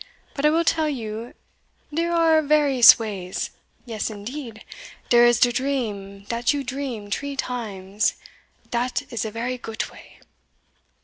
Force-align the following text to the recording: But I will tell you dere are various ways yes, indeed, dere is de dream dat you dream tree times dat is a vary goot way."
But 0.33 0.47
I 0.47 0.49
will 0.49 0.63
tell 0.63 0.89
you 0.89 1.35
dere 1.93 2.11
are 2.11 2.41
various 2.41 2.97
ways 2.97 3.51
yes, 3.85 4.09
indeed, 4.09 4.65
dere 5.09 5.27
is 5.27 5.39
de 5.39 5.51
dream 5.51 6.21
dat 6.23 6.55
you 6.55 6.63
dream 6.63 7.11
tree 7.11 7.35
times 7.35 8.15
dat 8.71 9.03
is 9.11 9.25
a 9.25 9.29
vary 9.29 9.59
goot 9.59 9.91
way." 9.91 10.17